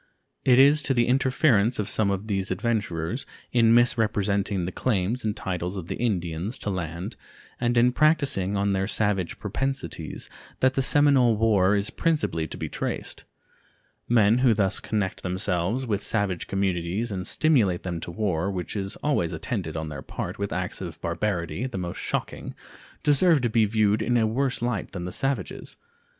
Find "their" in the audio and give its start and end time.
8.73-8.87, 19.89-20.01